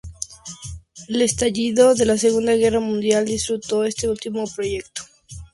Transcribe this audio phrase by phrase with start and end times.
[1.09, 5.03] El estallido de la Segunda Guerra Mundial frustró este último proyecto.